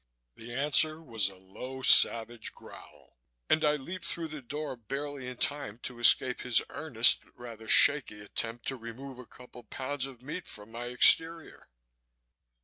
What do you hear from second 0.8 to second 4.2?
was a low savage growl and I leaped